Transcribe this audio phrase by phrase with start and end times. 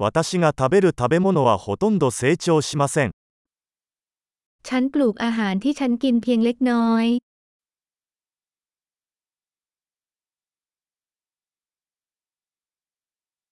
[0.00, 3.10] 私が食べる食べ物はほとんど成長しません。
[4.62, 7.06] ฉันปลูกอาหารที่ฉันกินเพียงเล็กน้อย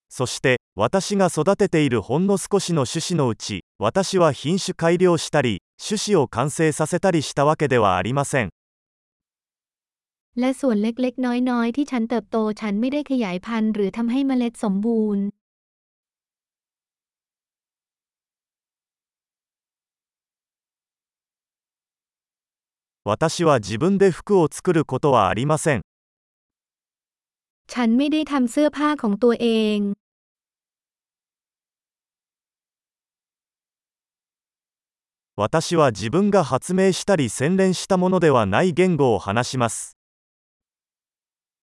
[0.08, 8.50] そして、私が育てているほんの少しの種子のうち、私は品種改良したり、種子を完成させたりしたわけではありません。
[10.36, 15.24] และส่วนเล็กๆ น้อยๆ ที่ฉันเติบโตฉันไม่ได้ขยายพันธุ์หรือทำให้เมล็ดสมบูรณ์
[23.05, 25.81] 私は自分で服を作ることはありません。
[27.67, 29.79] ฉันไม่ได้ทำเสื้อผ้าของตัวเอง
[35.37, 39.97] 私は自分が発明したり洗練したものではない言語を話します。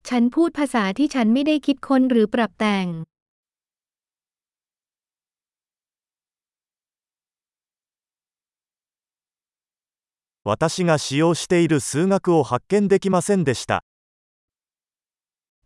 [0.05, 2.87] ฉันพูดภาษาที่ฉันไม่ได้คิดค้นหรือปรับแต่ง
[10.49, 13.83] 私が使用している数学を発見できませんでした。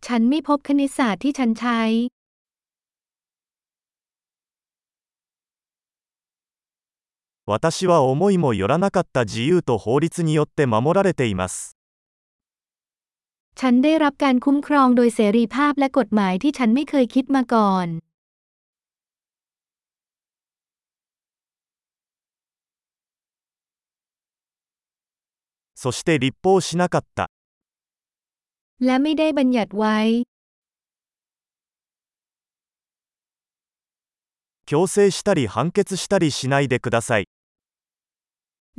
[0.01, 1.81] ฉันไม่พบคณิตศาสตร์ที่ฉันใช้
[7.45, 11.77] 私は思いもよらなかった自由と法律によって守られています。
[13.55, 17.87] ฉันได้รับการคุ้มครองโดยเสรีภาพและกฎหมายที่ฉันไม่เคยคิดมาก่อน
[25.75, 27.29] そして立法しなかった。
[28.79, 29.97] และไม่ได้บัญญัติไว้
[34.65, 37.27] 強制したり判決したりしないでください。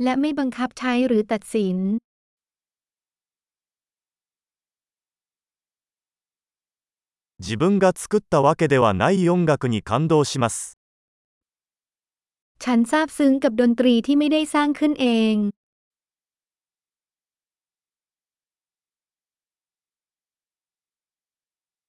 [0.03, 1.77] และไม่บังคับใช้หรือตัดสิน
[7.39, 10.77] 自分が作ったわけではない音楽に感動します。
[12.59, 15.35] ฉันซาบซึ้งกับดนตรีที่ไม่ได้สร้างขึ้นเอง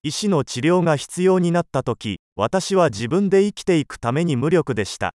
[0.08, 5.14] 医師の治療が必要になった時、私は自分で生きていくために無力でした。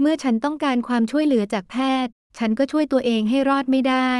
[0.00, 1.76] เมื่อฉันต้องการความช่วยเหลือจากแพ
[2.06, 4.12] ทย์ ฉันก็ช่วยตัวเองให้รอดไม่ได้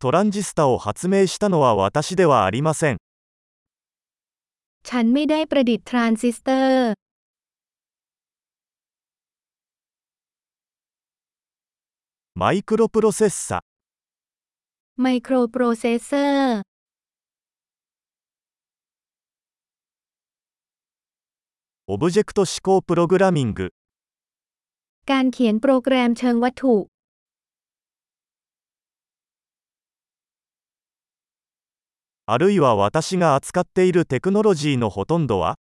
[0.00, 2.98] トランジスタを発明したのは私ではありません。
[4.88, 7.01] ฉันไม่ได้ประดิษฐ์ทรานซิสเตอร์
[12.42, 13.64] マイクロプロセッサ、
[14.96, 16.62] ไมโครโปรเซสเซอร์
[21.88, 23.72] オブジェクト思考プログラミング、
[25.04, 26.86] การเขียนโปรแกรมเชิงวัตถุ
[32.26, 35.56] あるいは私が扱っているテクノロジーのほとんどは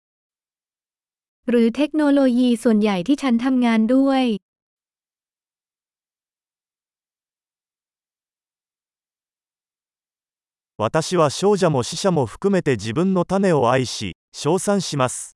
[1.48, 4.24] หรือเทคโนโลยีส่วนใหญ่ที่ฉันทำงานด้วย
[10.82, 15.36] 私は少女も死者も含めて自分の種を愛し、称賛します。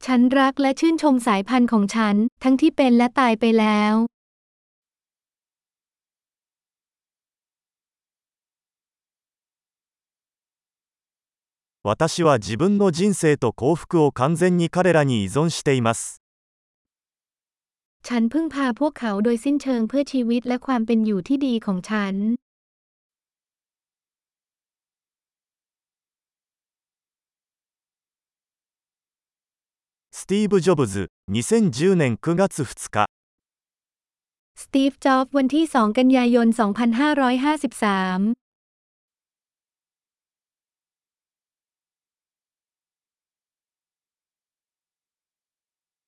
[0.00, 3.94] ฉันรักและชื่นชมสายพันธุ์ของฉัน ทั้งที่เป็นและตายไปแล้ว
[11.82, 16.20] 私は自分の人生と幸福を完全に彼らに依存しています。
[18.02, 22.16] ฉันพึ่งพาพวกเขาโดยสิ้นเชิงเพื่อชีวิตและความเป็นอยู่ที่ดีของฉัน
[30.24, 33.06] スティーブ・ジョブズ、2010年9月2日。
[34.54, 38.43] สตีฟ จ็อบส์วันที่ 2 กันยายน 2553